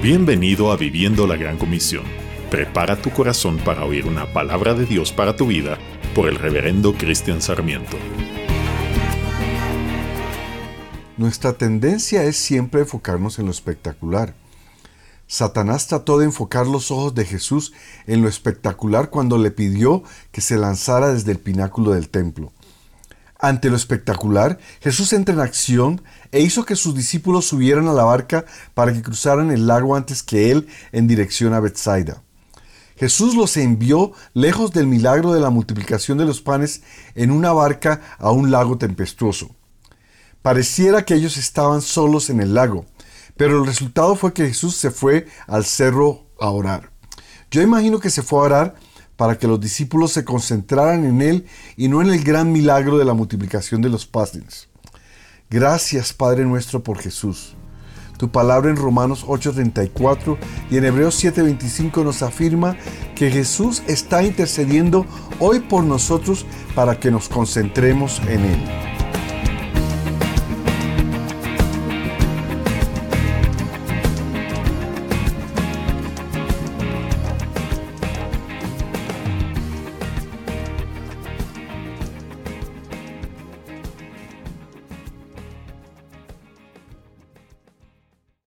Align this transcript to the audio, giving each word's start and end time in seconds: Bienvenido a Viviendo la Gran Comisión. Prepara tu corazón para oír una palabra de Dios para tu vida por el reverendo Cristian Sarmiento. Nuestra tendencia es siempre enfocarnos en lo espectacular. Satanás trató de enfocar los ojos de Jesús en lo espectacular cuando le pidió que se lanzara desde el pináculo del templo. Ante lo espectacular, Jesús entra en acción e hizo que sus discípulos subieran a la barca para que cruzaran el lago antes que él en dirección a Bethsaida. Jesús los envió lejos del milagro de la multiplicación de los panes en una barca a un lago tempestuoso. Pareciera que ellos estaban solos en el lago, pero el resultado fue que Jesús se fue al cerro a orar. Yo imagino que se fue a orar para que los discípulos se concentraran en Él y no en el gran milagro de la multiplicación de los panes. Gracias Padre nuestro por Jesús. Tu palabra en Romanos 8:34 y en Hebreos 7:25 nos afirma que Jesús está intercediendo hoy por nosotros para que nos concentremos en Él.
Bienvenido 0.00 0.70
a 0.70 0.76
Viviendo 0.76 1.26
la 1.26 1.34
Gran 1.34 1.58
Comisión. 1.58 2.04
Prepara 2.52 3.02
tu 3.02 3.10
corazón 3.10 3.58
para 3.58 3.84
oír 3.84 4.06
una 4.06 4.32
palabra 4.32 4.72
de 4.72 4.86
Dios 4.86 5.10
para 5.10 5.34
tu 5.34 5.48
vida 5.48 5.76
por 6.14 6.28
el 6.28 6.36
reverendo 6.36 6.94
Cristian 6.94 7.42
Sarmiento. 7.42 7.96
Nuestra 11.16 11.54
tendencia 11.54 12.22
es 12.22 12.36
siempre 12.36 12.82
enfocarnos 12.82 13.40
en 13.40 13.46
lo 13.46 13.50
espectacular. 13.50 14.36
Satanás 15.26 15.88
trató 15.88 16.18
de 16.18 16.26
enfocar 16.26 16.68
los 16.68 16.92
ojos 16.92 17.16
de 17.16 17.24
Jesús 17.24 17.72
en 18.06 18.22
lo 18.22 18.28
espectacular 18.28 19.10
cuando 19.10 19.36
le 19.36 19.50
pidió 19.50 20.04
que 20.30 20.40
se 20.40 20.58
lanzara 20.58 21.12
desde 21.12 21.32
el 21.32 21.40
pináculo 21.40 21.90
del 21.90 22.08
templo. 22.08 22.52
Ante 23.38 23.70
lo 23.70 23.76
espectacular, 23.76 24.58
Jesús 24.80 25.12
entra 25.12 25.34
en 25.34 25.40
acción 25.40 26.02
e 26.32 26.40
hizo 26.40 26.64
que 26.64 26.74
sus 26.74 26.96
discípulos 26.96 27.46
subieran 27.46 27.86
a 27.86 27.92
la 27.92 28.02
barca 28.02 28.44
para 28.74 28.92
que 28.92 29.02
cruzaran 29.02 29.52
el 29.52 29.68
lago 29.68 29.94
antes 29.94 30.24
que 30.24 30.50
él 30.50 30.66
en 30.90 31.06
dirección 31.06 31.54
a 31.54 31.60
Bethsaida. 31.60 32.22
Jesús 32.96 33.36
los 33.36 33.56
envió 33.56 34.12
lejos 34.34 34.72
del 34.72 34.88
milagro 34.88 35.32
de 35.32 35.40
la 35.40 35.50
multiplicación 35.50 36.18
de 36.18 36.24
los 36.24 36.40
panes 36.40 36.82
en 37.14 37.30
una 37.30 37.52
barca 37.52 38.00
a 38.18 38.32
un 38.32 38.50
lago 38.50 38.76
tempestuoso. 38.76 39.54
Pareciera 40.42 41.04
que 41.04 41.14
ellos 41.14 41.36
estaban 41.36 41.80
solos 41.80 42.30
en 42.30 42.40
el 42.40 42.54
lago, 42.54 42.86
pero 43.36 43.60
el 43.60 43.66
resultado 43.66 44.16
fue 44.16 44.32
que 44.32 44.48
Jesús 44.48 44.74
se 44.74 44.90
fue 44.90 45.28
al 45.46 45.64
cerro 45.64 46.26
a 46.40 46.50
orar. 46.50 46.90
Yo 47.52 47.62
imagino 47.62 48.00
que 48.00 48.10
se 48.10 48.22
fue 48.22 48.40
a 48.40 48.42
orar 48.42 48.74
para 49.18 49.36
que 49.36 49.48
los 49.48 49.60
discípulos 49.60 50.12
se 50.12 50.24
concentraran 50.24 51.04
en 51.04 51.20
Él 51.20 51.46
y 51.76 51.88
no 51.88 52.00
en 52.00 52.08
el 52.08 52.22
gran 52.22 52.52
milagro 52.52 52.96
de 52.98 53.04
la 53.04 53.14
multiplicación 53.14 53.82
de 53.82 53.88
los 53.88 54.06
panes. 54.06 54.68
Gracias 55.50 56.12
Padre 56.12 56.44
nuestro 56.44 56.84
por 56.84 56.98
Jesús. 56.98 57.56
Tu 58.16 58.30
palabra 58.30 58.70
en 58.70 58.76
Romanos 58.76 59.24
8:34 59.26 60.38
y 60.70 60.76
en 60.76 60.84
Hebreos 60.84 61.16
7:25 61.20 62.04
nos 62.04 62.22
afirma 62.22 62.76
que 63.16 63.28
Jesús 63.28 63.82
está 63.88 64.22
intercediendo 64.22 65.04
hoy 65.40 65.58
por 65.60 65.82
nosotros 65.82 66.46
para 66.76 67.00
que 67.00 67.10
nos 67.10 67.28
concentremos 67.28 68.22
en 68.28 68.44
Él. 68.44 68.97